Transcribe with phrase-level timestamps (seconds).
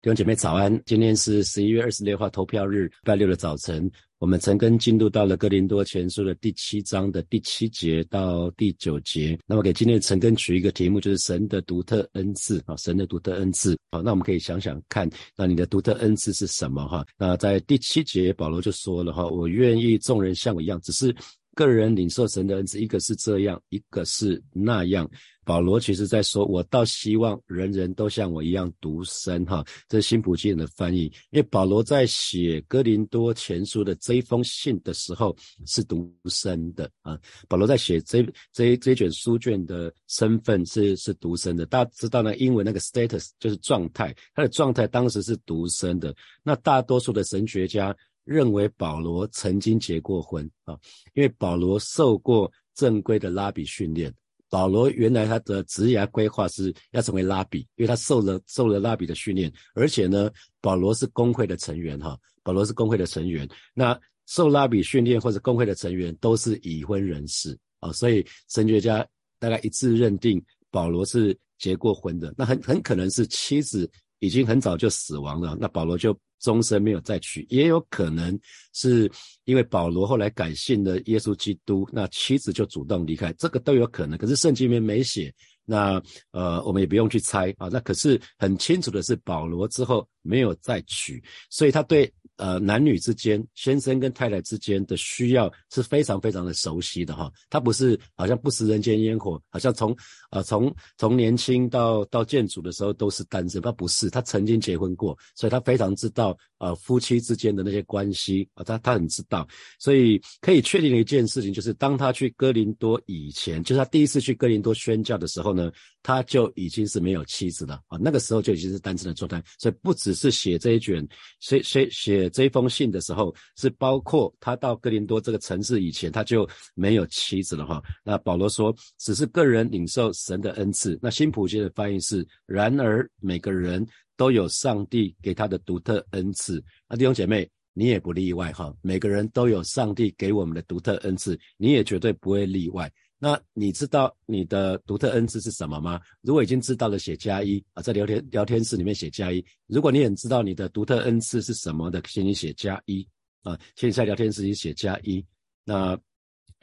[0.00, 3.90] 弟兄姐妹早安，今天是十一月二十六号投票日，礼拜六的早晨，
[4.20, 9.36] 我们陈根进入到了哥林多前书的第七章的第七节到第九节。
[9.44, 13.76] 那么给今天的陈根取一个题目，就是神的独特恩赐啊，神的独特恩赐。
[13.90, 17.04] 好，那我们可以想想看，那你的独特恩赐是什么哈？
[17.18, 21.12] 那在第七节，保罗就说了哈，我愿意众人像我一样，只是。
[21.54, 25.10] 个人领受神的恩赐，一个是这样，一个是那样。
[25.48, 31.04] 保罗其实在说，我倒希望人人都像我一样独身，哈，这是新普金的翻译。
[31.30, 37.18] 因为保罗在写哥林多前书的这一封信的时候是独身的啊。
[37.48, 41.64] 保罗在写这这这卷书卷的身份是是独身的。
[41.64, 46.14] 大家知道呢，英文那个 status 就是状态，他的状态当时是独身的。
[46.42, 47.96] 那大多数的神学家。
[48.24, 50.78] 认为保罗曾经结过婚啊，
[51.14, 54.12] 因为保罗受过正规的拉比训练。
[54.50, 60.30] 保罗原来他的职业规划是要成为拉比，因为他受了受了拉比的训练，而且呢，
[60.60, 62.18] 保罗是工会的成员哈。
[62.42, 69.06] 保罗是工会的成员，那受拉比训练或者工会的成员都是已婚人士啊，所以神学家
[69.38, 72.32] 大概一致认定保罗是结过婚的。
[72.38, 73.90] 那很很可能是妻子
[74.20, 76.18] 已经很早就死亡了，那保罗就。
[76.40, 78.38] 终身没有再娶，也有可能
[78.72, 79.10] 是
[79.44, 84.18] 因为保罗后来改信了耶稣基督，那妻子就主动离开，这个都有可能。
[84.18, 87.68] 可是圣经里面没写，那呃，我们也不用去猜啊。
[87.70, 92.12] 那可是很清楚的是，保罗之后没有再娶，所以他对。
[92.38, 97.28] 呃，男女之间，先生跟太太之间的需要是非常非常的熟悉的哈。
[97.50, 99.94] 他不是好像不食人间烟火，好像从
[100.30, 109.44] 呃从从年轻到到建主的时候都是单身，他不是，他曾经结婚过，所以他非常知道呃夫妻之间的那些关系啊，他他很知道。
[109.80, 115.72] 所以可以确定的一件事情就是，当他去哥林多以前，就是他第一次去哥林多宣教的时候呢，
[116.04, 119.42] 他就已经是没有妻子了啊，那个时候就已经是单身的状态。
[119.58, 121.04] 所以不只是写这一卷，
[121.40, 122.27] 写写写。
[122.28, 127.82] 这封信的时候，是包括他到哥林多这个城市以前，他就没有妻子了哈。
[128.04, 130.98] 那保罗说，只是个人领受神的恩赐。
[131.02, 136.62] 那新普金的翻译是：然而每个人都有上帝给他的独特恩赐。
[136.88, 138.74] 那弟兄姐妹，你也不例外哈。
[138.82, 142.90] 每个人都有上帝给我们的独特恩赐，你也绝对不会例外。
[143.20, 146.00] 那你知道你的独特恩赐是什么吗？
[146.20, 149.44] 如果已经知道了，写加一啊，在聊天聊天室里面写加一。
[149.66, 153.04] 如果你很知道你的独特恩赐是什么的，请你写加一
[153.42, 155.24] 啊，请你在聊天室里写加一。
[155.64, 155.98] 那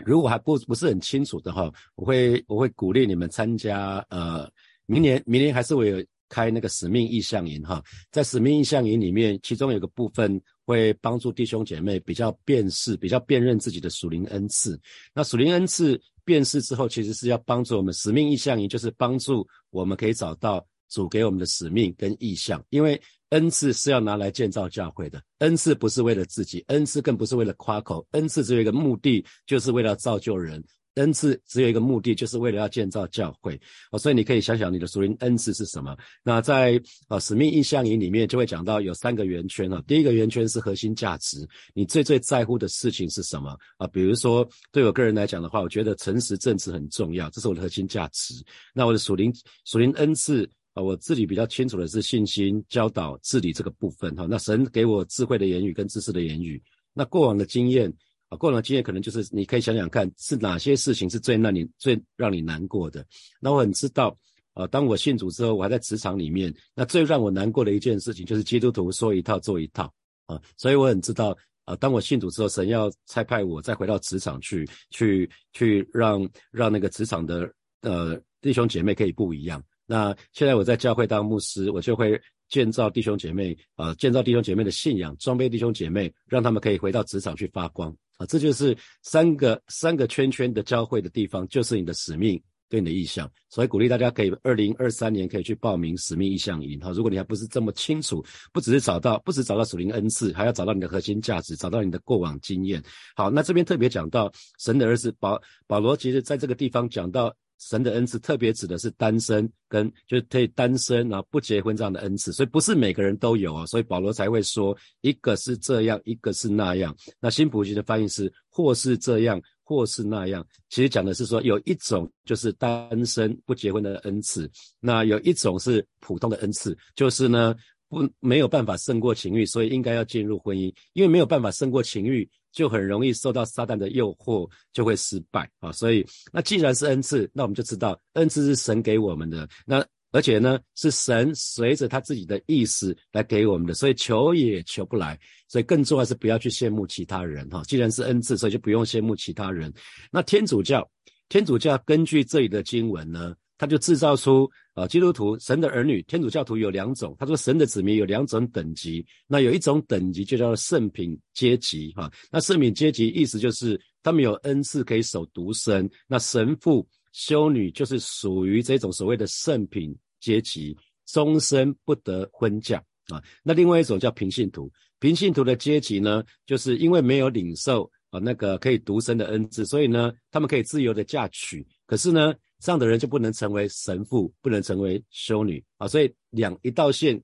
[0.05, 4.49] 如果还不不是很清楚的话，我会我会鼓励你们参加呃，
[4.85, 10.41] 明年明年还是会有开那个使命意向营哈，在使命意向营里面，其中有个部分。
[10.67, 14.81] 会帮助弟兄姐妹比较辨识、比较辨认自己的属灵恩赐。
[15.13, 22.61] 那属灵恩赐变世之后，其实是要帮助我们使命意向营，就是帮助我们可以找到主给我们的使命跟意向。
[22.69, 30.63] 因为恩赐是要拿来建造教会的，恩赐不是为了自己，恩赐更不是为了夸口，恩赐只有一个目的，就是为了造就人。
[30.95, 33.59] 恩赐只有一个目的，就是为了要建造教会
[33.91, 35.95] 哦，所以你可以想想你的属灵恩赐是什么。
[36.23, 43.85] 那在啊使命意向营里面就会讲到有三个圆圈啊，第一个圆圈是核心价值，你最最在乎的事情是什么啊？
[43.87, 48.33] 比如说对我个人来讲的话，我觉得诚实正直很重要，这是我的核心价值。
[48.73, 49.33] 那我的属灵
[49.65, 54.25] 属灵恩赐啊，我自己比较清楚的是信心、教导、治理这个部分哈。
[54.29, 56.61] 那神给我智慧的言语跟知识的言语，
[56.93, 57.93] 那过往的经验。
[58.35, 63.05] 过往经验可能就是你可以想想看，是哪些事情是最让你最让你难过的。
[63.39, 64.17] 那我很知道，
[64.53, 69.91] 啊，当我信主之后，我还在职场里面，那最让我难过的一件事情就是基督徒说一套做一套
[70.25, 70.41] 啊。
[70.57, 79.63] 所以我很知道，啊，当我信主之后，神要差派我再回到职场去，去去让让那个职场的呃弟兄姐妹可以不一样。
[79.85, 82.19] 那现在我在教会当牧师，我就会。
[82.49, 93.29] 建造弟兄姐妹，啊，建造弟兄姐妹的信仰，装备弟兄姐妹，让他们可以回到职场去发光，啊，这就是三个三个圈圈的交汇的地方，就是你的使命跟你的意向。
[93.49, 98.23] 所以鼓励大家可以二零二三年可以去报名使命意向营，哈，如果你还不是这么清楚，
[98.53, 102.83] 不只是找到，不只找到属灵恩赐，还要找到你的核心价值，找到你的过往经验。
[103.15, 107.35] 好，那这边特别讲到神的儿子保保罗，其实在这个地方讲到。
[107.59, 116.95] 神的恩赐特别指的是单身跟就是可以单身然后不结婚这样的恩赐，所以不是每个人都有啊，所以保罗才会说一个是这样，一个是那样。
[117.19, 124.49] 那新普吉的翻译是或是这样，或是那样，其实讲的是说有一种就是单身不结婚的恩赐，
[124.79, 127.55] 那有一种是普通的恩赐，就是呢
[127.89, 132.29] 不没有办法胜过情欲，所以应该要进入婚姻，因为没有办法胜过情欲。
[132.55, 135.73] 就很容易受到撒旦的诱惑，就会失败啊！
[135.73, 139.45] 所以，那既然是恩赐，那我们就知道恩赐是神给我们的。
[139.65, 145.19] 那而且呢是神随着他自己的意思来给我们的，所以求也求不来。
[145.49, 147.61] 所以更重要是不要去羡慕其他人哈。
[147.67, 149.73] 既然是恩赐，所以就不用羡慕其他人。
[150.09, 150.89] 那天主教，
[151.27, 157.15] 天主教根据这里的经文呢，他就制造出啊基督徒神的儿女，天主教徒有两种。
[157.19, 162.11] 他说神的子民有两种等级，那有一种等级就叫做圣品阶级哈。
[162.31, 166.87] 那圣品阶级意思就是他们有恩赐可以守独身，那神父。
[167.17, 170.75] 修女就是属于这种所谓的圣品阶级，
[171.07, 173.23] 终身不得婚嫁啊。
[173.41, 174.69] 那另外一种叫平信徒，
[174.99, 181.65] 平信徒的阶级呢，就是因为没有领受啊那个可以独身的恩赐，所以呢，他们可以自由的嫁娶。
[181.85, 185.87] 可是呢，这样的人就不能成为神父，不能成为修女啊。
[185.87, 187.21] 所以两一道线。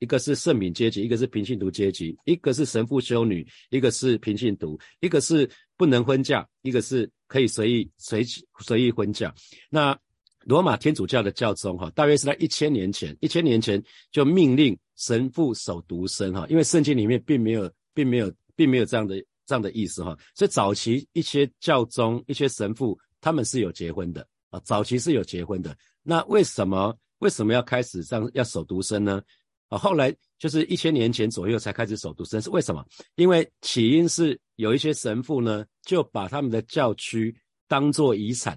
[0.00, 5.48] 一个是圣品阶级，一个是平信徒阶级，一个是神父修女，一个是平信徒，一个是
[5.78, 8.22] 不能婚嫁，一个是可以随意随
[8.58, 9.32] 随意婚嫁。
[9.70, 9.98] 那
[10.40, 19.16] 罗马天主教的教宗哈，大约是在一千年前，一千年前就命令神父守独身哈，因为圣经里面并没有并没有并没有这样的
[19.46, 25.76] 这样的意思哈，所以早期一些教宗一些神父他们是有结婚的啊，早期是有结婚的。
[26.04, 29.20] 那为什么为什么要开始这样要守独身呢？
[29.68, 32.86] 啊，后来就是一千年前左右才开始守独身，是为什么？
[33.16, 37.34] 因为起因是有一些神父呢，就把他们的教区
[37.66, 38.56] 当做遗产，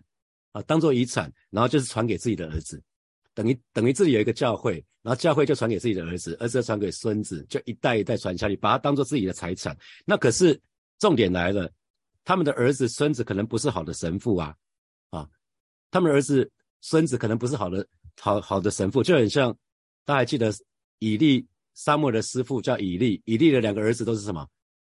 [0.51, 2.79] 啊，当做遗产，然后就是传给自己的儿子，
[3.33, 9.75] 等于等于自己有一个教会，然后教会就传给自己的儿子，儿子传给孙子，就一代一代传下去，把它当做自己的财产。
[10.05, 10.59] 那可是
[10.99, 11.71] 重点来了，
[12.25, 14.53] 他们的儿子孙子可能不是好的神父啊，
[15.09, 15.27] 啊，
[15.97, 16.47] 他们儿子
[16.81, 17.83] 孙子可能不是好的
[18.21, 19.51] 好好的神父，就很像
[20.05, 20.53] 大家还记得。
[20.99, 21.45] 以利
[21.75, 24.47] 沙漠的师傅叫以利，以利的两个儿子都是什么？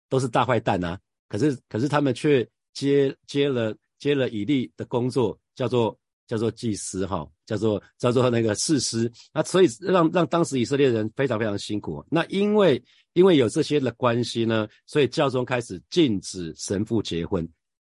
[0.08, 0.98] 都是大坏蛋啊！
[1.28, 5.98] 可是可是他们却接接了接了以利的工作，叫做
[6.28, 9.10] 叫做祭司哈，叫做叫做那个士师。
[9.32, 12.04] 那所以让让当时以色列人非常非常辛苦。
[12.08, 12.80] 那因为
[13.12, 17.48] 因为有这些的关系呢，所以教宗开始禁止神父结婚。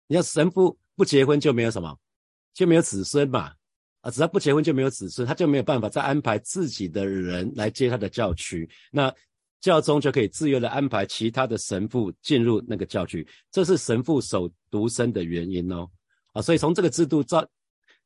[0.07, 1.97] 你要神父不结婚就没有什么，
[2.53, 3.53] 就没有子孙嘛。
[4.01, 9.13] 啊，只要不结婚就没有子孙，他就没有办法再安排自己的人来接他的教区，那
[9.61, 15.89] 教宗就可以自由的安排其他的神父进入那个教区，这是神父守独身的原因哦。
[16.33, 17.47] 啊，所以从这个制度造，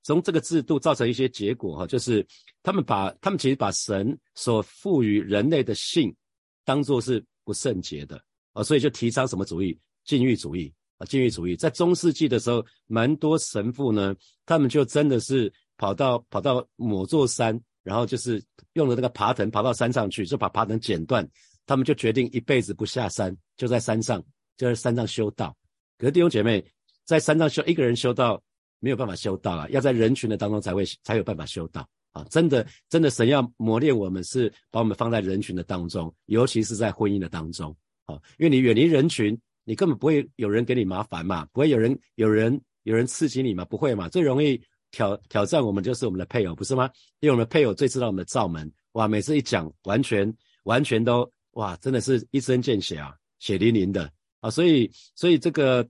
[0.04, 2.24] 从这个制度造成一些结果哈，就是
[2.62, 6.16] 他们把他们其实把神所赋予人类的性
[6.64, 8.22] 当做是不圣洁的
[8.54, 9.80] 啊，所以就提倡什么主义？
[10.04, 14.16] 禁欲主义啊，禁欲主义在中世纪的时候，蛮多神父呢，
[14.46, 15.52] 他们就真的是。
[15.80, 21.24] 跑到跑到某座山，然后就是用了那个爬藤爬到山上去，就把爬藤剪断。
[21.68, 24.20] 他们就决定一辈子不下山，就在山上
[24.58, 25.56] 就在山上修道。
[26.00, 26.66] 可是弟兄姐妹
[27.06, 28.42] 在山上修一个人修道
[28.80, 32.26] 没有办法修道啊，要在人群的当中才会才有办法修道啊！
[32.32, 37.70] 真的真的，神要磨练我们是把我们放在人群的当中，尤其是在婚姻的当中
[38.06, 44.60] 啊，因为你远离人群，你根本不会有人给你麻烦嘛，不会有人有人有人刺激你嘛，不会嘛，最容易。
[44.90, 46.90] 挑挑战我们就是我们的配偶，不是吗？
[47.19, 49.06] 因为我们的配偶最知道我们的罩门，哇！
[49.06, 50.34] 每次一讲，完全
[50.64, 54.10] 完全都哇，真的是一针见血啊，血淋淋的
[54.40, 54.50] 啊！
[54.50, 55.86] 所以所以这个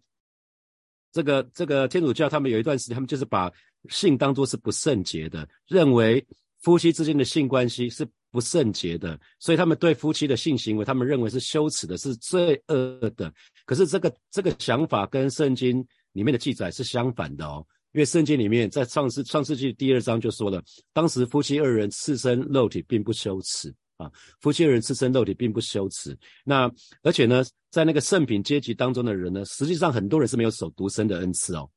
[1.12, 3.54] 这个这个天主教他们有一段时间，他们就是把
[3.88, 6.26] 性当作是不圣洁的，认为
[6.62, 13.34] 夫妻之间的性关系是不圣洁的，所以他们对夫妻的性行为，他们认为是羞耻的，是罪恶的。
[13.66, 17.66] 可是这个这个想法跟圣经里面的记载是相反的哦。
[17.94, 20.62] 因为圣经里面在创世创世纪第二章就说了，
[20.94, 26.16] 当时夫妻二人赤身肉体并不羞耻啊，夫妻二人赤身肉体并不羞耻。
[26.44, 26.70] 那
[27.02, 31.68] 而且呢，在那个圣品阶级当中的人呢，实际上很多人是没有守独身的恩赐哦。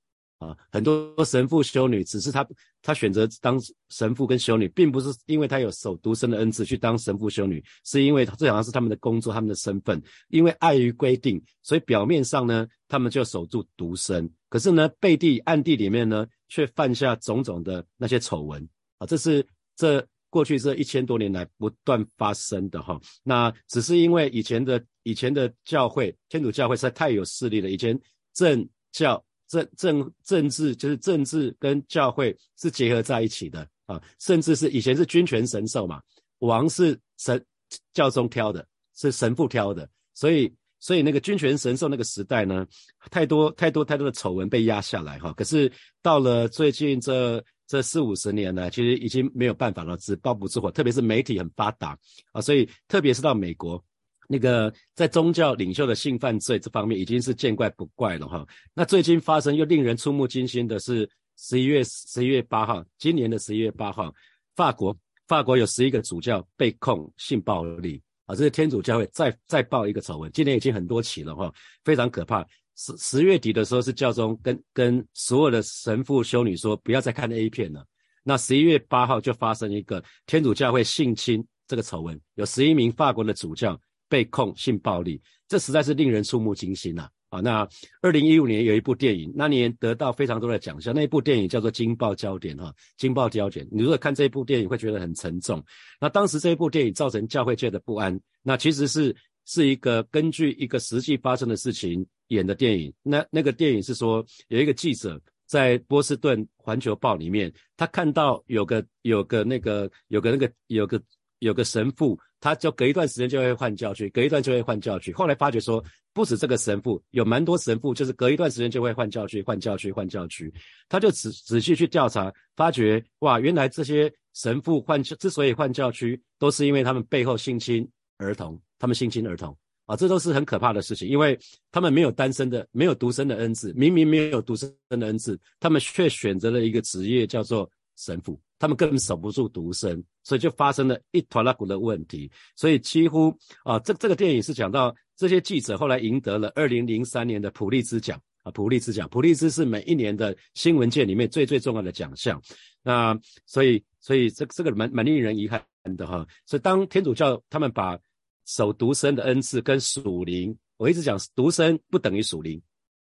[0.40, 2.46] 啊，很多神父修女，只是他
[2.80, 10.02] 他选择当神父跟修女，并不是因为他有守独身的恩赐去当神父修女，是因为这好像是他们的工作，他们的身份。
[10.28, 18.66] 因为碍于规定，所以表面上呢，他们就守住独身，可是呢，背地暗地里面呢，却犯下种种的那些丑闻
[18.96, 19.06] 啊。
[19.06, 22.98] 这是这过去这一千多年来不断发生的哈。
[23.22, 28.00] 那只是因为以前的以前的教会，天主教会实在太有势力了，以前
[28.32, 29.22] 政教。
[29.50, 36.00] 政政政治就是政治跟教会是结合在一起的啊，甚至是以前是君权神授嘛，
[36.38, 37.44] 王是神
[37.92, 38.64] 教宗挑的，
[38.94, 42.64] 是神父挑的，所以所以那个君权神授那个时代呢，
[43.10, 45.32] 太多太多太多的丑闻被压下来哈。
[45.32, 51.98] 可是到了最近这这四五十年呢，其实已经没有办法了，只包不住火，特别是媒体很发达
[52.30, 53.84] 啊，所以特别是到美国。
[54.32, 58.46] 那个在宗教领袖的性犯罪这方面已经是见怪不怪了哈。
[58.72, 64.14] 那最近发生又令人触目惊心的是十一月十一月八号，今年的十一月八号，
[64.54, 64.96] 法国
[65.26, 72.46] 法国有十一个主教被控性暴力啊，这是天主教会再再爆一个丑闻，今年已经很多起了哈，非常可怕。
[72.76, 77.84] 十十月底的时候是教宗跟跟所有的神父修女说不要再看 A 片了。
[78.22, 87.08] 那十一月八号就发生一个天主教会性侵这个丑闻，有十一名法国的主教被控性暴力，这实在是令人触目惊心呐！
[87.30, 87.66] 啊，那
[88.02, 93.64] 二零一五年有一部电影，那年得到非常多的奖项，那一部电影叫做《惊爆焦点》哈，《惊爆焦点》。
[93.70, 95.64] 你如果看这一部电影，会觉得很沉重。
[96.00, 99.14] 那当时这一部电影造成教会界的不安，那其实是
[99.46, 102.92] 是一个根据一个实际发生的事情演的电影。
[103.02, 105.18] 那那个电影是说有一个记者。
[105.50, 111.02] 在波士顿环球报里面，他看到有个有个那个有个那个有个
[111.40, 115.12] 有个神父，他就隔一段时间就会换教区，隔一段就会换教区。
[115.12, 120.52] 后来发觉说，不止这个神父，有蛮多神父，就是隔一段时间就会换教区，换教区，换教区。
[120.88, 129.56] 他就仔仔细去调查，发觉哇，原来这些神父换之所以换教区，都是因为他们背后性侵儿童，他们性侵儿童。
[129.86, 131.36] 啊，这都是很可怕的事情，因为
[131.72, 142.30] 他们没有单身的，没有独生的恩赐，明明没有独生的恩赐，他们却选择了一个职业叫做神父，他们根本守不住独生，所以就发生了一团拉股的问题。
[142.56, 152.40] 所以几乎啊，这这个电影是讲到这些记者后来赢得了二零零三年的普利兹奖啊，普利兹奖，普利兹是每一年的新闻界里面最最重要的奖项。
[152.82, 155.62] 那所以所以这这个蛮蛮令人遗憾
[155.96, 156.26] 的哈。
[156.46, 157.98] 所以当天主教他们把
[158.46, 162.60] 守独生的恩赐跟属灵，我一直讲独生不等于属灵，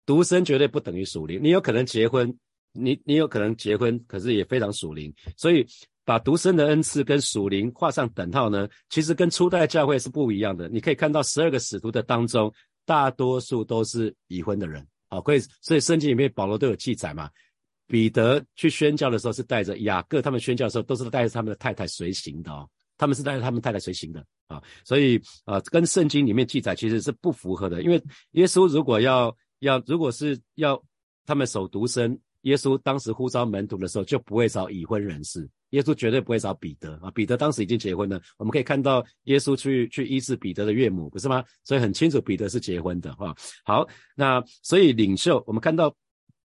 [0.07, 1.39] 独生绝对不等于属灵。
[1.43, 2.35] 你有可能结婚，
[2.73, 5.15] 你你有可能结婚，可是也非常属灵。
[5.37, 5.67] 所以
[6.07, 10.69] 把独生的恩赐跟属灵画上等号呢，其实跟初代教会是不一样的。
[10.69, 12.51] 你可以看到十二个使徒的当中，
[12.87, 14.87] 大多数都是已婚的人。
[15.09, 17.29] 好，所以所以圣经里面保罗都有记载嘛。
[17.89, 22.69] 彼得去宣教的时候是带着雅各，他们宣教的时候都是带着他们的太太随行的哦。
[22.99, 27.83] 他们是带着他们太太随行的啊，所以啊，跟圣经里面记载其实是不符合的。
[27.83, 30.83] 因为耶稣如果要要，如果是要
[31.27, 37.11] 他们守独身，耶稣当时呼召门徒的时候就不会找已婚人士，耶稣绝对不会找彼得啊。
[37.11, 41.45] 彼得当时已经结婚了，我们可以看到耶稣去去医治彼得的岳母，不是吗？
[41.63, 43.35] 所以很清楚彼得是结婚的哈。
[43.65, 45.95] 好，那所以领袖，我们看到。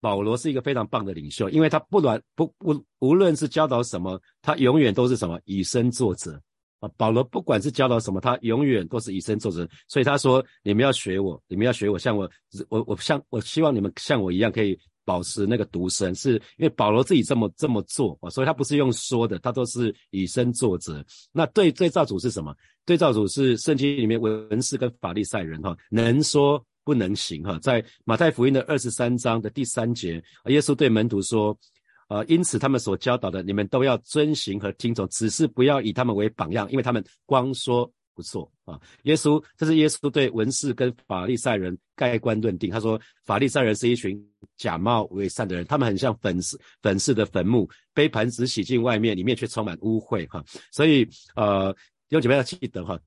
[0.02, 6.40] 保罗是一个非常棒的领袖，因为他不管不不无论是教导什么，他永远都是什么以身作则
[6.78, 6.88] 啊。
[6.96, 9.68] 保罗不管是教导什么，他永远都是以身作则。
[9.88, 12.26] 所以他说：“你们要学我，你们要学我，像我，
[12.70, 14.74] 我我像我希望你们像我一样，可以
[15.10, 21.04] 保持那个独身。”是因为保罗自己这么这么做，所以他不是用说的，他都是以身作则。
[21.32, 22.54] 那对对照组是什么？
[22.84, 26.64] 对照组是圣经里面文士跟法利赛人哈，能说。
[26.82, 31.56] 不能行哈，在马太福音的二十三章的第三节，耶稣对门徒说
[32.08, 37.88] ：“啊，因此他们所教导的，你们都要遵行和听从，只是不要以他们为榜样，因为他们光说
[38.20, 42.70] 不错啊。”耶稣，这是耶稣对文士跟法利赛人盖棺论定。
[42.70, 44.20] 他说：“法利赛人是一群
[44.56, 50.44] 假冒为善的人，他们很像粉饰粉饰的坟墓，杯盘只洗净外面，里面却充满污秽哈。
[50.72, 51.72] 所以，呃，
[52.08, 52.98] 弟兄姐妹要记得哈，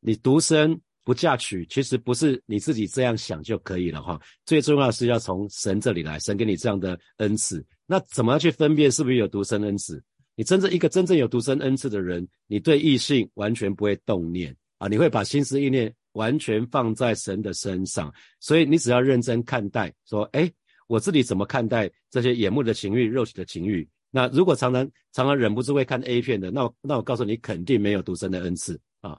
[0.00, 4.20] 你独身。”不嫁娶，其实不是你自己这样想就可以了哈。
[4.46, 7.66] 最重要是要从神这里来，神给你这样的恩赐。
[7.86, 10.00] 那怎么样去分辨是不是有独生恩赐？
[10.36, 18.12] 你真正一个真正有独生恩赐的人，你对异性完全不会动念啊，你会把心思意念完全放在神的身上。
[18.40, 20.50] 所以你只要认真看待，说，哎，
[20.88, 23.88] 我自己怎么看待这些眼目的情欲、肉体的情欲？
[24.10, 29.16] 那如果常常常常忍不住会看 A 片的，那那我告诉你，肯定没有独生的恩赐啊。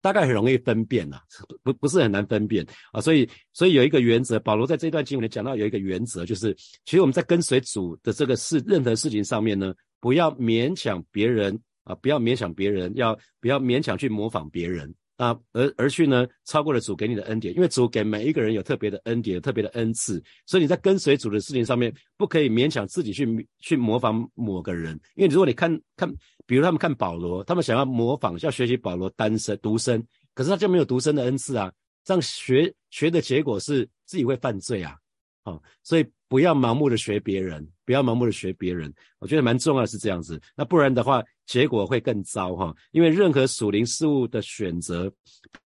[0.00, 1.20] 大概很容易分辨呐，
[1.62, 6.54] 不不是很难分辨啊，所以所以有一个原则，保罗在这段经文里讲到有一个原则，就是
[6.86, 14.94] 其实我们在跟随主的这个事，任何事情上面呢，不要勉强别人啊，不要勉强别人，要不要勉强去模仿别人。
[15.16, 26.12] 啊，而而去呢，超过了主给你的恩典，因为主给每一个人有特别的恩典，有特别的恩赐，所以你在跟随主的事情上面，不可以勉强自己去去模仿某个人，因为如果你看看，
[26.44, 31.72] 比如他们看保罗，他们想要模仿，要学习保罗单身独身，可是他就没有独身的恩赐啊，
[32.04, 34.96] 这样学学的结果是自己会犯罪啊。
[35.44, 38.92] 好，所以不要盲目的学别人，不要盲目的学别人。
[39.18, 42.74] 我觉得蛮重要是这样子，那不然的话，结果会更糟哈。
[42.92, 45.12] 因为任何属灵事物的选择，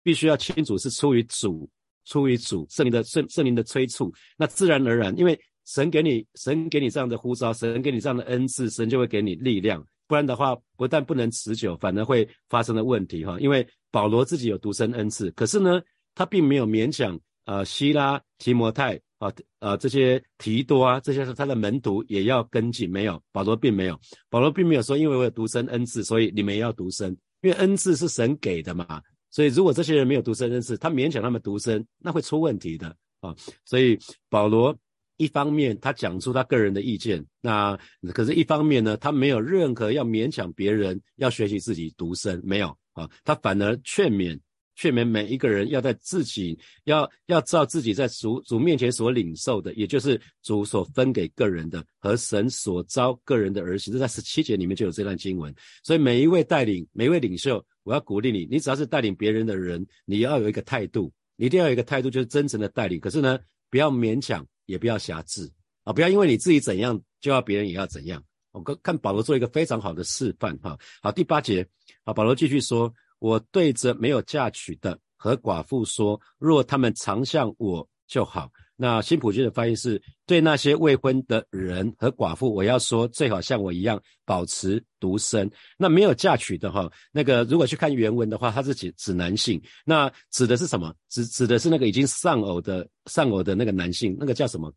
[0.03, 1.69] 必须要清楚是出于主，
[2.03, 9.81] 出于主圣灵的圣圣灵的催促，那自然而然，因为神给你神给你这样的呼召，神给你这样的恩赐，神就会给你力量。
[10.05, 13.39] 不然的话，不但不能持久，反而会发生的问题哈。
[13.39, 15.81] 因为保罗自己有独生恩赐，可是呢，
[16.13, 18.99] 他并没有勉强呃希拉提摩太。
[19.19, 23.99] 啊啊这些提多啊这些是他的门徒也要跟进，没有保罗并没有，
[24.29, 28.99] 保罗并没有说因为我有独生恩赐，所以你们也要独生，因为恩赐是神给的嘛，
[29.29, 32.87] 所以如果这些人没有独生恩赐，他勉强他们独生，那会出问题的
[33.21, 34.75] 啊，所以保罗。
[35.21, 37.77] 一方面，他讲出他个人的意见，那
[38.13, 44.39] 可是一方面呢，他没有任何要勉强别人要学习自己独生，没有啊，他反而劝勉
[44.79, 55.53] 劝勉每一个人要在自己要要照自己在主主面前所领受的，也就是主所分给个人的和神所招个人的儿媳，这在十七节里面就有这段经文。
[55.83, 62.99] 所以每一位带领，每一位领袖，我要鼓励你，你只要是带领别人的人，你要有一个态度，你一定要有一个态度，就是真诚的带领。
[62.99, 63.37] 可是呢，
[63.69, 64.45] 不要勉强。
[64.69, 65.49] 也不要狭制
[65.83, 65.91] 啊！
[65.91, 68.23] 不要因为你自己怎样，就要别人也要怎样。
[68.51, 70.77] 我看看保罗做一个非常好的示范哈。
[71.01, 71.67] 好，第八节，
[72.05, 78.49] 好，保罗继续说：“我对着没有嫁娶的和寡妇说，若他们常向我就好。”
[78.81, 85.51] 那新普京的翻译是对那些未婚的人和寡妇，我要说最好像我一样保持独身。
[85.77, 89.61] 那没有嫁娶的哈，那个如果去看原文的话，它是指指男性。
[89.83, 90.95] 那指的是什么？
[91.09, 94.71] 指指的是那个已经丧偶的丧偶的那个男性，那个叫什么？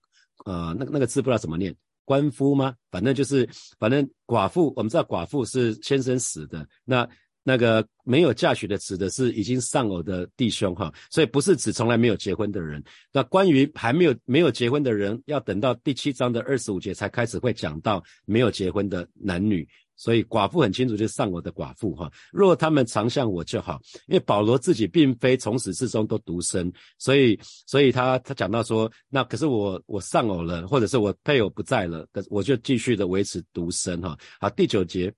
[0.46, 1.72] 呃，那个那个字不知道怎么念，
[2.04, 2.74] 官夫吗？
[2.90, 6.66] 反正就是反正寡妇，我们知道寡妇是先生死的。
[6.84, 7.08] 那
[7.42, 12.82] 那个没有嫁娶的，指的是已经丧偶的弟兄哈，所以不是指从来没有结婚的人。
[13.12, 19.68] 那关于还没有没有结婚的人，要等到第七章的二十五节才开始会讲到没有结婚的男女。
[19.94, 22.10] 所以寡妇很清楚，就是丧偶的寡妇哈。
[22.32, 34.18] 若他们常向我就好，因为保罗自己并非从始至终都独身，所以所以他他讲到说，那可是我我丧偶了，或者是我配偶不在了，可我就继续的维持独身哈。
[34.40, 35.12] 好，第九节，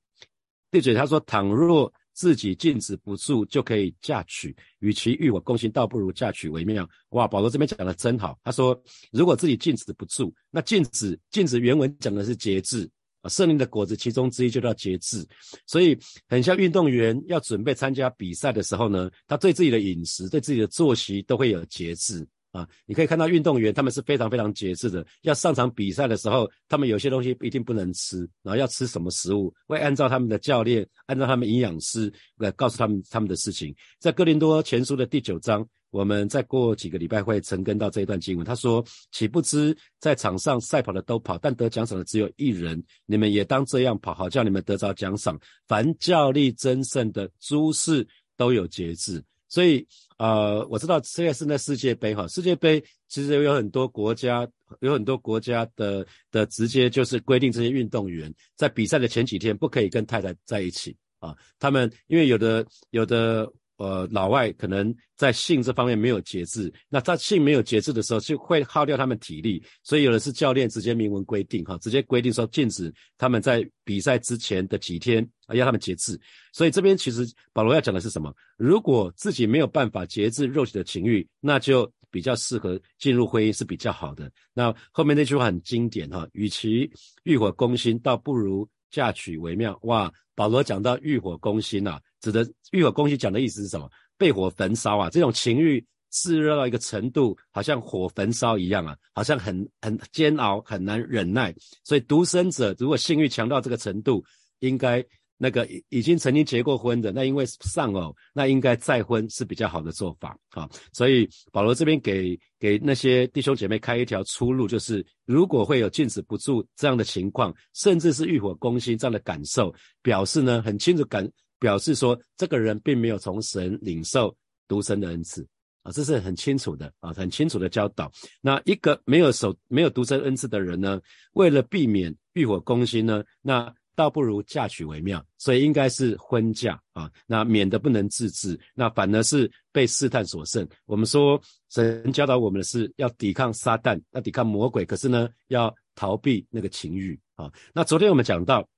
[0.70, 6.88] 第九节他说，倘若自己禁止不住就可以嫁娶，与其欲我攻心，倒不如嫁娶为妙。
[7.10, 8.38] 哇，保罗这边讲的真好。
[8.42, 8.80] 他说，
[9.12, 12.88] 如果自己禁止不住，那禁止禁止原文讲的是节制
[13.20, 15.26] 啊，圣灵的果子其中之一就叫节制。
[15.66, 22.26] 所以很像运动员要准备参加比赛的时候呢，他对自己的饮食、对自己的作息都会有节制。
[22.54, 25.04] 啊，你可以看到运动员他们是非常非常节制的。
[25.22, 33.74] 要上场比赛的时候，他们有些东西一定不能吃，然后要吃什么食物，会按照他们的教练，按照他们营养师来告诉他们他们的事情。
[33.98, 38.46] 在哥林多前书的第九章，我们再过几个礼拜会成根到这一段经文。
[38.46, 42.80] 他说：“岂不知在场上赛跑的都跑，但得奖赏的只有一人。
[43.04, 45.36] 你们也当这样跑，好叫你们得着奖赏。
[45.66, 49.84] 凡教力争胜的诸事都有节制。”所以。
[50.18, 54.48] 呃，我知道现在是那世界杯哈，世界杯其实有很多国家，
[54.80, 63.50] 有很多国家的的直接就是规定这些运动员在比赛的前几天不可以跟太太在一起啊，他们因为有的有的。
[63.76, 76.18] 呃，老外可能在性这方面没有节制，那他性没有节制的时候，就会耗掉他们体力，所以有的是教练直接明文规定，哈，直接规定说禁止他们在比赛之前的几天啊，要他们节制。
[76.52, 78.32] 所以这边其实保罗要讲的是什么？
[78.56, 84.30] 如果自己没有办法节制肉体的情欲，那就比较适合进入婚姻是比较好的。
[84.52, 86.88] 那后面那句话很经典，哈，与其
[87.24, 89.76] 欲火攻心，倒不如嫁娶为妙。
[89.82, 91.98] 哇，保罗讲到欲火攻心呐。
[92.24, 93.90] 指的欲火攻心讲的意思是什么？
[94.16, 95.10] 被火焚烧啊！
[95.10, 101.52] 这种情欲炽热到一个程度，好像火焚烧一样啊，好像很很煎熬，很难忍耐。
[101.82, 104.24] 所以独生者如果性欲强到这个程度，
[104.60, 105.04] 应该
[105.36, 110.70] 那个已已经曾经结过婚的，那因为丧偶，那应该再婚是比较好的做法啊。
[110.92, 121.28] 所以保罗这边给给那些弟兄姐妹开一条出路，就是如果会有禁止不住这样的情况，甚至是欲火攻心这样的感受，表示呢很清楚感。
[121.64, 124.36] 表示说，这个人并没有从神领受
[124.68, 125.42] 独生的恩赐
[125.82, 128.12] 啊，这是很清楚的啊，很清楚的教导。
[128.42, 131.00] 那一个没有守、没有独生恩赐的人呢，
[131.32, 135.24] 为了避免欲火攻心呢，那倒不如嫁娶为妙。
[135.38, 140.68] 所以应该是婚嫁啊，那免得不能自制，那反而是被试探所胜。
[140.84, 147.50] 我们说神教导我们的是要抵抗撒旦，要抵抗魔鬼，可是呢，要逃避那个情欲啊。
[147.72, 148.68] 那昨天我们讲到。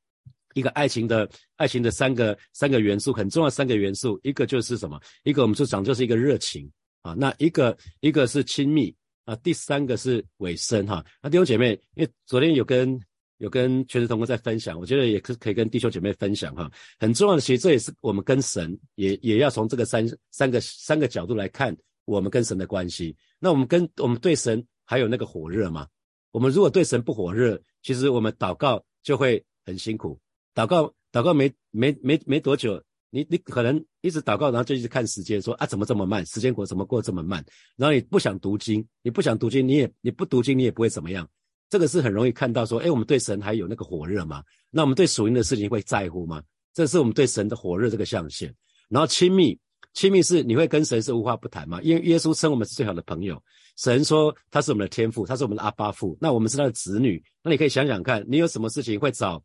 [0.57, 4.99] 一个爱情的爱情的三个三个元素很重要，三个元素，一个就是什么？
[5.23, 6.71] 一个我们就讲就是一个热情
[7.03, 8.95] 啊，那一个一个是亲密
[9.27, 11.05] 啊，第三个是尾声哈。
[11.23, 12.99] 那弟兄姐妹，因为昨天有跟
[13.37, 16.71] 有跟全职同工在分享，我觉得也可可以跟弟兄姐妹分享哈。
[16.99, 23.15] 很重要的，其实这也是我们跟神也也要从这个三三个三个角度来看我们跟神的关系。
[23.39, 25.87] 那我们跟我们对神还有那个火热吗？
[26.33, 30.19] 我们如果对神不火热，其实我们祷告就会很辛苦。
[30.57, 36.25] 祷告，祷告没没没没多久，你你可能一直祷告，然后就一直看时间，说啊怎么这么慢？
[36.25, 37.45] 时间过怎么过这么慢？
[37.77, 41.29] 然后你不想读经，你不想读经，你也你不读经，你也不会怎么样。
[41.69, 44.43] 这个是很容易看到说，哎，我们对神还有那个火热吗？
[44.71, 46.43] 那我们对属灵的事情会在乎吗？
[46.73, 48.55] 这是我们对神的火热这个象限。
[48.89, 49.59] 然后亲密，
[49.93, 51.83] 亲密是你会跟神是无话不谈吗？
[51.83, 53.43] 因为耶稣称我们是最好的朋友，
[53.77, 57.23] 神说他是我们的天父，他是我们的阿巴父，那我们是他的子女。
[57.43, 59.43] 那你可以想想看，你有什么事情会找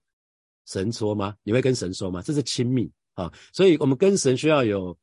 [0.72, 1.36] 神说吗？
[1.44, 2.22] 你会跟神说吗？
[2.22, 4.98] 这是亲密啊，所以我们跟神需要有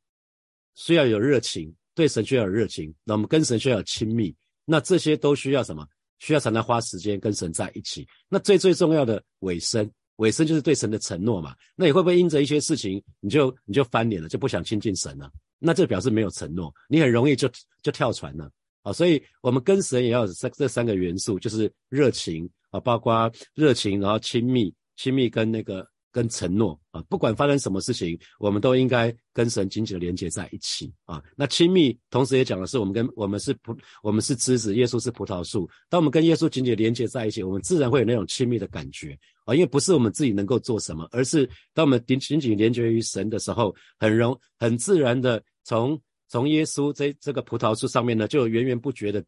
[0.73, 2.93] 需要有热情，对神需要有热情。
[3.03, 5.87] 那我们跟神需要有亲密，那这些都需要什么？
[6.17, 8.05] 需要常常花时间跟神在一起。
[8.27, 11.55] 那最最重要的尾声，尾声就是对神的承诺嘛。
[11.75, 15.31] 那你会不会因着一些事情，你就你就翻脸了，就不想亲近神了？
[15.59, 17.49] 那这表示没有承诺，你很容易就
[17.81, 18.51] 就跳船了
[18.81, 18.91] 啊。
[18.91, 25.87] 所以我们跟神也要这这三个元素，就是热情啊，包括热情，然后亲密，亲密跟那个。
[26.11, 31.21] 跟承诺啊，不管发生什么事情，我们都应该跟神紧紧的连接在一起啊。
[31.35, 35.69] 那亲密，同时也讲的是我们跟我们是葡，我们是枝子，耶稣是葡萄树。
[35.87, 39.53] 当我们跟耶稣紧紧连接在一起，我们自然会有那种亲密的感觉啊。
[39.53, 49.23] 因为不是我们自己能够做什么，而是当我们紧紧紧连接于神的时候，很容很自然的从从耶稣这这个葡萄树上面呢，就源源不绝的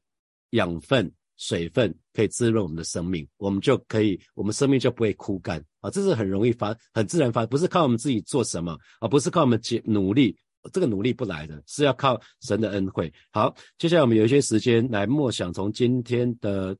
[0.50, 1.14] 养分。
[1.42, 5.90] 水分可以滋润我们的生命，我们就可以，我们生命就不会枯干啊！
[5.90, 10.38] 这是很容易发，很自然发，不是靠我们自己做什么而不是靠我们努力，
[10.72, 13.12] 这个努力不来的，是要靠神的恩惠。
[13.32, 16.78] 好，接下来我们有一些时间来默想从今天的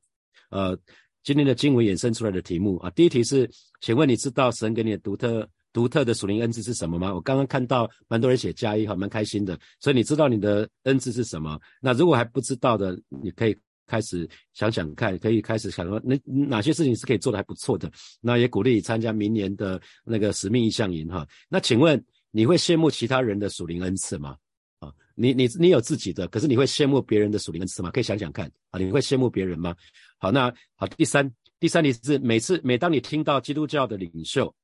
[0.50, 0.78] 呃
[1.24, 2.90] 今天的经文衍生出来的题目啊。
[2.90, 7.12] 第一题是，请问你知道神给你的独特独特的属灵恩赐是什么吗？
[7.12, 9.58] 我刚刚看到蛮多人写加一，哈，蛮开心的。
[9.80, 11.58] 所以你知道你的恩赐是什么？
[11.80, 13.58] 那如果还不知道的，你可以。
[13.86, 17.90] 开始想想看，可以开始想说，那哪些事情是可以做的还不错的？
[18.20, 21.26] 那也鼓励你参加明年的那个使命意向营哈。
[21.48, 24.36] 那请问你会羡慕其他人的属灵恩赐吗？
[24.78, 27.90] 啊，你你你有自己的，可是你会羡慕别人的属灵恩赐吗？
[27.90, 29.74] 可以想想看啊，你会羡慕别人吗？
[30.18, 34.54] 好，那好，第三第三题是每次每当你听到基督教的领袖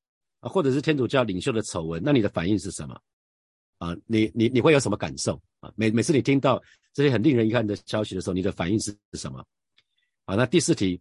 [0.40, 2.98] 啊，或者是天主教领袖的丑闻，那你的反应是什么？
[3.78, 5.72] 啊，你你你会有什么感受啊？
[5.76, 6.62] 每每次你听到。
[6.98, 9.38] 这些很令人遗憾的消息的时候，你的反应是什么？
[10.26, 11.00] 好，那第四题，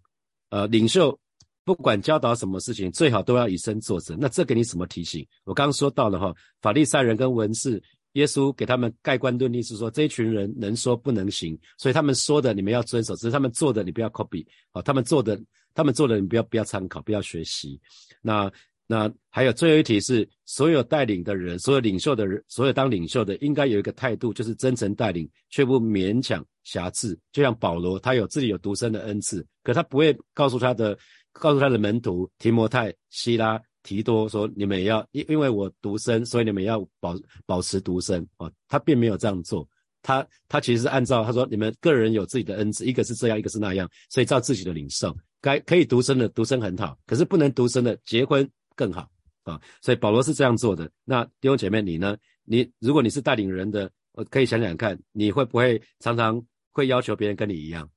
[0.52, 1.20] 呃，领袖
[1.66, 4.16] 不管教导什么事情，最好都要以身作则。
[4.16, 5.26] 那这给你什么提醒？
[5.44, 6.32] 我刚刚说到了哈，
[6.62, 7.82] 法利赛人跟文士，
[8.12, 14.46] 耶稣给他们盖棺论定是说，这一群人能说不能行，所以他们说的你们要遵守，只是他们做的你不要 copy。
[14.72, 15.42] 好，他们做的，
[15.74, 17.82] 他们做的你不要不要参考，不要学习。
[18.22, 18.52] 那。
[18.90, 27.20] 那还有最后一题是，所有带领的人，所有领袖的人，所有当领袖的，应该有一个态度，就是真诚带领，却不勉强瑕疵。
[27.34, 30.98] 就像保罗，他有自己有独生的恩赐，可他不会告诉他的，
[31.34, 37.14] 告诉他的门徒提摩太、希拉、提多说，你们也要因因为我独生，所以你们要保
[37.46, 38.50] 保持独生啊。
[38.70, 39.68] 他并没有这样做，
[40.02, 48.50] 他他其实是按照他说，你们个人有自己的恩赐，一个是这样，一个是那样，所以照自己的领受，该可以独生的独生很好，可是不能独生的结婚。
[48.78, 49.10] 更好
[49.44, 50.90] 啊，所以保罗是这样做的。
[51.04, 52.16] 那弟兄姐妹，你呢？
[52.46, 57.90] 你如果你是带领人的，我可以想想看，你会不会常常会要求别人跟你一样？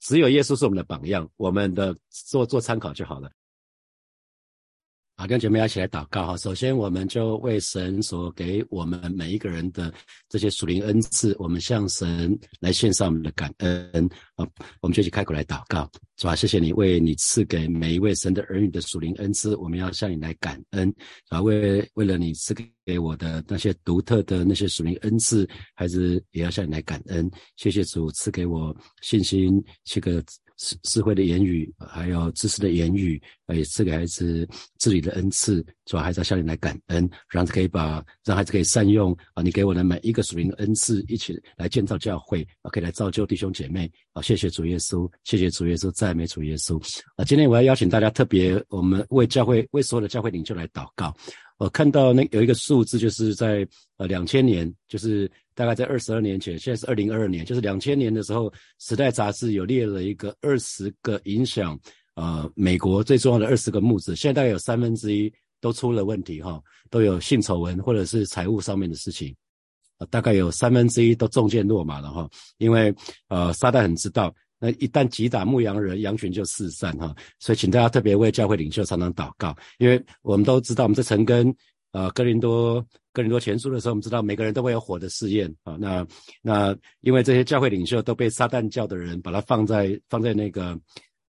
[0.00, 3.30] 只有耶稣是我们的榜样，我们的做做参考就好了。
[5.22, 6.36] 好，跟姐妹一起来祷告哈。
[6.36, 9.94] 首先，我们就为神所给我们每一个人的
[10.28, 14.04] 这些属灵恩赐，我们向神来献上我们的感恩
[14.34, 14.44] 啊。
[14.80, 16.34] 我们就一起开口来祷告，是吧？
[16.34, 20.92] 谢谢你为你赐给每一位神的儿女的属灵恩赐，我们要向你来感恩，
[21.28, 21.40] 啊？
[21.40, 22.52] 为为了你赐
[22.84, 27.30] 给我的那些独特的那些属灵恩赐，孩子也要向你来感恩。
[27.54, 30.20] 谢谢主赐给我信心，这个。
[30.82, 34.48] 智慧的言语，还有知识的言语，也赐给孩子
[34.78, 44.22] 治理的恩赐，主要还是要向你来感恩，让可以把让孩子可以善用啊，你给我的每一个属灵的恩赐，一起来建造教会啊，可以来造就弟兄姐妹啊。
[44.22, 46.80] 谢谢主耶稣，谢谢主耶稣，赞美主耶稣
[47.16, 47.24] 啊。
[47.24, 51.14] 今天我要邀请大家特别，我们为教会为所有的教会领袖来祷告。
[51.62, 55.30] 我看到那有一个数字，就是在呃两千年，就是。
[55.54, 58.48] 大概在二十二年前，现在是二零二二年，就是两千年的时候，
[58.78, 61.78] 《时代》杂志有列了一个二十个影响
[62.14, 69.36] 呃美国最重要的二十个木子，现在大概有三分之一都出了问题哈，都有性丑闻或者是财务上面的事情，
[69.98, 72.92] 啊，大概有三分之一都中箭落马了哈，因为
[73.28, 81.52] 呃撒旦很知道，那一旦击打牧羊人，羊群就四散哈，所以请大家特别为教会领袖常常祷告，因为我们都知道我们在曾跟。
[81.90, 85.76] 啊，哥林多哥林多前书的时候，我们知道每个人都会有火的试验啊。
[85.78, 86.06] 那
[86.40, 90.74] 那因为这些教会领袖都被撒旦教的人把它放在放在那个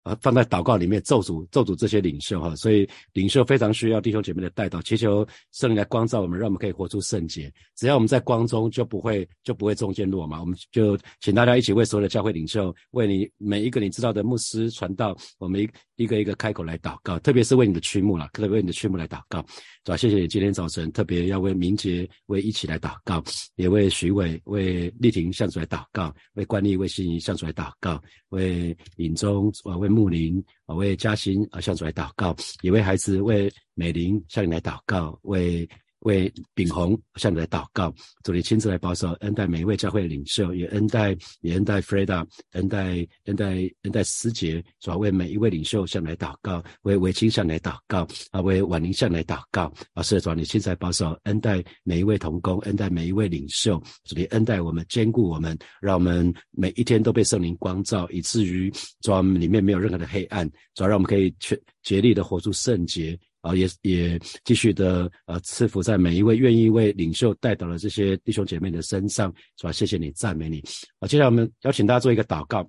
[0.06, 7.52] 啊，放在祷告里面咒诅咒诅这些领袖哈，所以领袖非常需要弟兄姐妹的带导，祈求圣灵来光照我们，让我们可以活出圣洁。
[7.74, 10.38] 只要我们在光中，就不会就不会中间落嘛。
[10.38, 19.44] 我们就请大家一起为所有的教会领袖，为你每一个你知道的牧师传道，我们一一个一个开口来祷告，特别是为你的曲目了，特别为你的曲目来祷告，
[19.84, 19.96] 是吧？
[19.96, 23.20] 谢谢你今天早晨特别要为明杰为一起来祷告，
[23.56, 29.95] 也为徐伟为丽婷向主来祷告，为关丽为心仪向主来祷告，为尹中啊为。
[29.96, 35.66] 牧林啊，为嘉欣啊向主来祷告；也为孩子，为美玲向你来祷告；为。
[36.06, 37.92] 为炳宏向你来祷告，
[38.22, 63.18] 主你亲自来保守，恩待每一位教会领袖，也恩待也恩待 Freda，恩待恩待恩待师姐，主要为每一位领袖向来祷告，为韦清向来祷告，啊，为婉玲向来祷告，啊，是主你亲自来保守，恩待每一位同工，恩待每一位领袖，主你恩待我们，兼顾我们，让我们每一天都被圣灵光照，以至于主要里面没有任何的黑暗，主要让我们可以全竭力的活出圣洁。
[63.46, 69.70] 啊，也也继续的呃赐福在每一位愿意为领袖带到的这些弟兄姐妹的身上，是吧？
[69.70, 70.60] 谢谢你，赞美你。
[71.00, 72.68] 好，接下来我们邀请大家做一个祷告。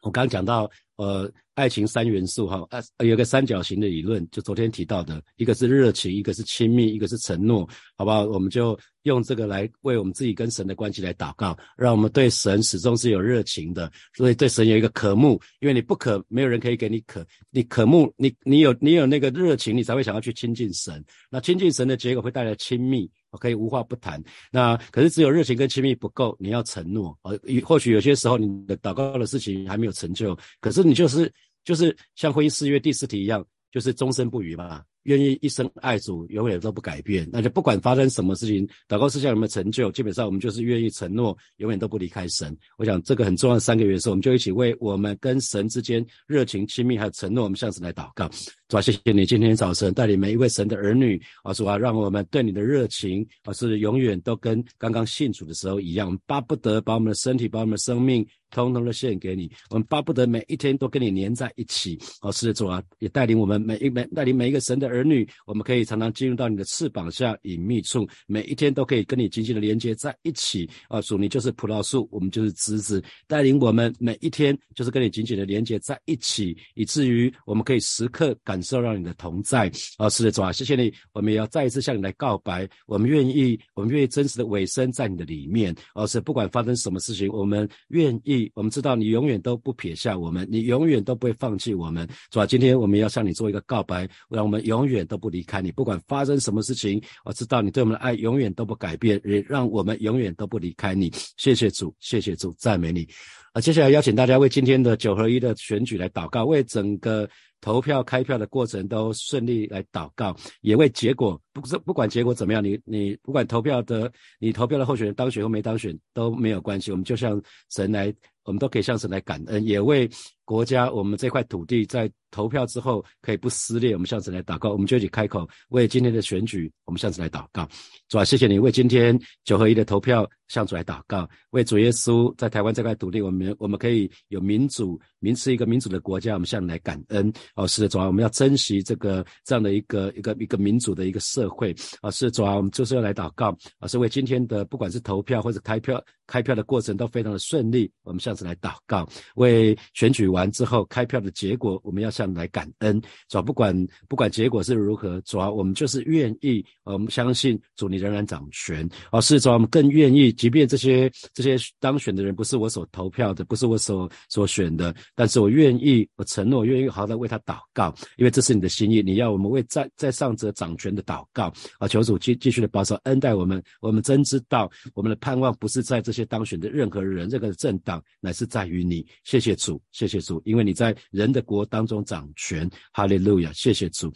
[0.00, 0.70] 我刚讲到。
[0.98, 7.64] 呃，爱情三元素哈，呃，有个三角形的理论，就昨天提到的，一个是热情，一个是亲密，一个是承诺，
[7.96, 8.24] 好不好？
[8.24, 23.08] 我们就用这个来为我们自己跟神的关系来祷告，让我们对神始终是有热情的，所以对神有一个渴慕，因为你不渴，没有人可以给你渴，你渴慕，你你有你有那个热情，你才会想要去亲近神，那亲近神的结果会带来亲密。
[23.36, 27.18] 可以无话不谈，那可是只有热情跟亲密不够，你要承诺。
[27.22, 31.30] 呃，或许有些时候你的祷告的事情还没有成就，可是你就是
[31.64, 34.82] 就是像婚姻誓约第四题一样，就是终身不渝嘛。
[35.08, 42.54] 愿意一生爱主，永远都不改变，那就不管发生什么事情，祷告事项有没有成就，基本上我们就是愿意承诺，永远都不离开神。
[42.76, 48.28] 我想这个很重要的三个元素，我们就一起为我们跟神之间热情、亲密还有承诺，我们向神来祷告。
[48.68, 61.98] 主啊，谢谢你今天早晨带领每一位神的儿女啊，主啊，让我们对你的热情啊是永远都跟刚刚信主的时候一样，巴不得把我们的身体、把我们的生命通通的献给你，我们巴不得每一天都跟你连在一起。
[62.20, 70.70] 哦，是的，主啊，也带领我们每一每带领每一个神的儿女，我们可以常常进入到你的翅膀下隐秘处，每一天都可以跟你紧紧的连接在一起。
[70.88, 78.62] 啊，主，你就是葡萄树，我们就是枝子，带领我们每一天就是跟你紧紧的连接在一起，以至于我们可以时刻感。
[78.68, 101.12] 受让你的同在，哦，是的，主啊，谢谢你，我们也要再一次向你来告白，我们愿意，我们愿意真实的委身在你的里面，而是不管发生什么事情，我们愿意，我们知道你永远都不撇下我们，你永远都不会放弃我们，是吧，今天我们要向你做一个告白，让我们永远都不离开你，不管发生什么事情，我知道你对我们的爱永远都不改变，也让我们永远都不离开你。
[101.36, 103.06] 谢谢主，谢谢主，赞美你。
[103.52, 107.28] 啊，接下来邀请大家为今天的九合一的选举来祷告，为整个。
[107.60, 117.40] 投票开票的过程都顺利来祷告，也为结果不是不管结果怎么样，你你不管投票的你投票的候选人当选或没当选都没有关系，我们就像
[117.70, 118.12] 神来，
[118.44, 120.08] 我们都可以向神来感恩，也为
[120.44, 127.68] 国家我们这块土地在投票之后可以不撕裂，我们向神来祷告，我们就一起开口为今天的选举，我们向神来祷告，
[128.08, 137.30] 主啊，谢谢你为今天九合一的投票向主来祷告，为主耶稣在台湾这块土地，我们我们可以有民主，民是一个民主的国家，我们向你来感恩。
[137.54, 153.74] 哦，是的，主啊，我们要珍惜这个这样的一个一个一个民主的一个社会啊，是主啊，我们就是要来祷告啊，是为今天的不管是投票或者开票开票的过程都非常的顺利，我们向此来祷告，为选举完之后开票的结果，我们要向来感恩，主啊，不管
[154.06, 167.36] 不管结果是如何，主啊，我们就是愿意，我们相信主你仍然掌权，哦，是主啊，我们更愿意，即便这些这些当选的人不是我所投票的，不是我所所选的，但是我愿意，我承诺愿意好好的为他。
[167.48, 171.88] 祷告，因为这是你的心意，你要我们为在在上者掌权的祷告啊！
[171.88, 173.62] 求主继继续的保守恩待我们。
[173.80, 179.06] 我们真知道，我们的盼望不是在这当选的任何人、任何政党，乃是在于你。
[179.24, 182.68] 谢谢主，谢谢主，因为你在人的国当中掌权。
[182.92, 183.52] 哈利路亚！
[183.52, 184.10] 谢谢主。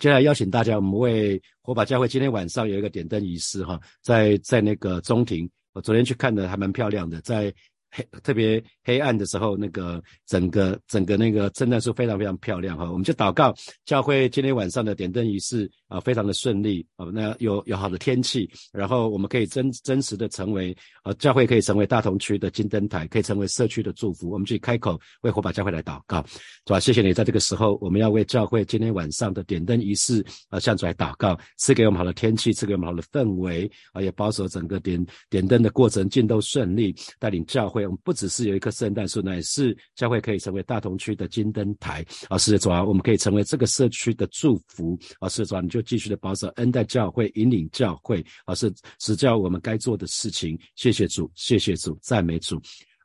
[0.00, 7.52] 接下来邀请大家，我们为火把教会今天晚上有一个点灯仪式哈，在在那个中庭，我昨天去看的还蛮漂亮的，在。
[7.96, 13.54] 黑特别黑暗的时候，那个整个整个那个圣诞树非常非常漂亮哈，我们就祷告
[13.86, 26.22] 教会今天晚上的点灯仪式啊，非常的顺利啊，那有有好的天气，然后我们可以真真实的成为呃教会可以成为大同区的金灯台，可以成为社区的祝福，我们去开口为火把教会来祷告，
[26.66, 26.78] 是吧？
[26.78, 37.85] 谢谢你在这个时候，我们要为教会今天晚上的点灯仪式啊向主来祷告，赐给我们好的天气，赐给我们好的氛围啊，也保守整个点点灯的过程进都顺利，带领教会。
[38.02, 42.04] 不只是有一棵圣诞树，乃是教会可以成为大同区的金灯台。
[42.28, 44.98] 啊，是的主啊，我们可以成为这个社区的祝福。
[45.20, 48.24] 啊，是的主啊，你就继续的保守恩待教会，引领教会。
[48.44, 50.58] 啊，是是教我们该做的事情。
[50.74, 52.60] 谢谢主，谢谢主，赞美主。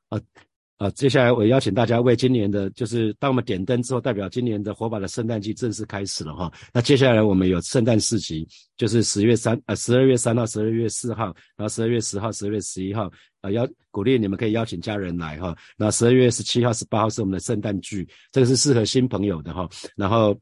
[0.09, 0.19] 啊。
[0.77, 6.51] 啊，接下来我邀请大家为今年的，就是当我们点灯之后，代表今年的火把的圣诞季正式开始了哈。
[6.73, 13.11] 那接下来我们有圣诞市集，就是十月三呃十二月三号、十二月四号，然后十二月十号、十二月十一号，
[13.41, 15.55] 啊邀鼓励你们可以邀请家人来哈。
[15.77, 19.67] 那十二月十七号、十八号是我们的圣诞剧，这个是适合新朋友的哈。
[19.95, 20.35] 然后。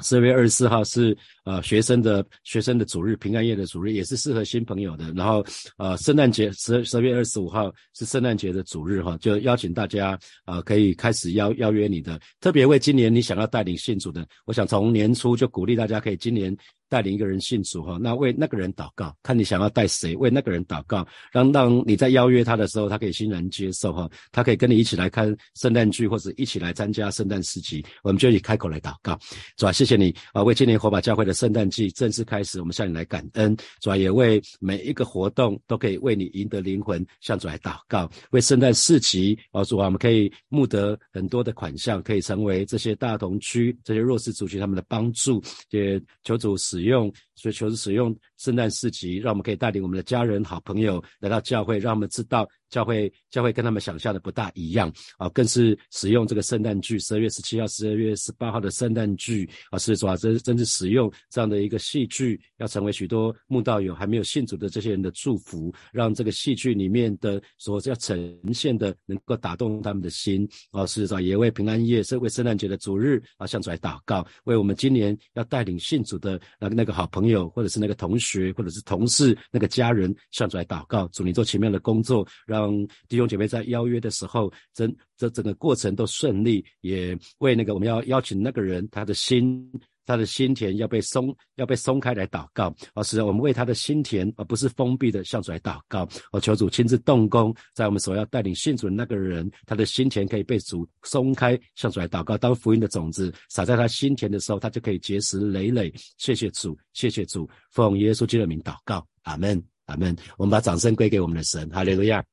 [0.00, 5.10] 十二月二十四号是呃学生的学生的主日，平安夜的主日，也是适合新朋友的。
[5.12, 5.42] 然后
[5.78, 16.54] 呃圣诞节十十月二十五号是圣诞节的主日哈，就邀请大家啊可以开始邀邀约你的，特别为今年你想要带领信主的，我想从年初就鼓励大家可以今年。
[16.90, 29.18] 带领一个人信主哈，那为那个人祷告，看你想要带谁为那个人祷告，让让你在邀约他的时候，他可以欣然接受哈，他可以跟你一起来看圣诞剧或者一起来参加圣诞市集，我们就以开口来祷告，
[29.58, 46.88] 主啊，谢谢你啊，为今年火把教会的圣诞季正式开始，我们向你来感恩，主啊，也为每一个活动都可以为你赢得灵魂，向主来祷告，为圣诞市集哦，主啊，我们可以募得很多的款项，可以成为这些大同区这些弱势族群他们的帮助，也求主使。
[46.88, 52.48] 用，所以求主使用圣诞市集，让我们可以带领我们的家人、好朋友来到教会，让他们知道。
[52.70, 82.72] 教会教会跟他们想象的不大一样啊，更是使用这个圣诞剧，十二月十七号、十二月十八号的圣诞剧啊，是说真真是使用这样的一个戏剧，要成为许多慕道友还没有信主的这些人的祝福，让这个戏剧里面的所要呈现的能够打动他们的心啊，是说也为平安夜，是为圣诞节的主日啊，向主来祷告，为我们今年要带领信主的那个那个好朋友，或者是那个同学，学或者是同事，那个家人，向主来祷告，主你做前面的工作，让
[83.08, 89.70] 弟兄姐妹在邀约的时候，整这整个过程都顺利，也为那个我们要邀请那个人，他的心，
[90.08, 92.74] 他的心田要被松，要被松开来祷告。
[92.94, 96.08] 而是我们为他的心田，而不是封闭的向主来祷告。
[96.32, 102.38] 我求主亲自动工，在我们所要带领信主的那个人，他的心田可以被主松开，向主来祷告。
[102.38, 105.92] 当福音的种子撒在他心田的时候，他就可以结实累累。
[106.16, 110.16] 谢谢主，谢谢主，奉耶稣基督的名祷告，阿门，阿门。
[110.38, 112.24] 我们把掌声归给我们的神，哈利路亚。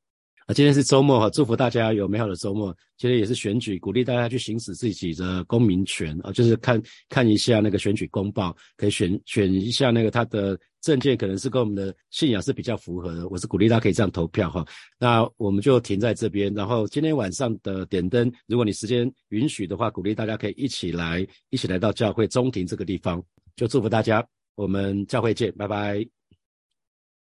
[0.46, 2.76] 啊，今天是周末哈，祝福大家有美好的周末。
[2.98, 6.80] 今天也是选举，鼓励大家去行使自己的公民权啊，就是看
[7.10, 13.28] 看一下那个选举公报，可以选选一下那个他的证件，可能是跟我们的信仰是比较符合的。
[13.30, 14.64] 我是鼓励大家可以这样投票哈。
[15.00, 23.20] 那我们就停在这边，然后今天晚上的点灯，如果你时间允许的话，鼓励大家可以一起来，一起来到教会中庭这个地方，
[23.56, 26.08] 就祝福大家，我们教会见，拜拜。